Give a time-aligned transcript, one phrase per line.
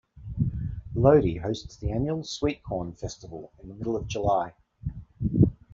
[0.95, 4.55] Lodi hosts the annual Sweet Corn Festival in the middle of July.